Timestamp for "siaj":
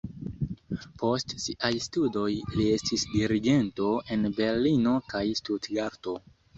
1.43-1.71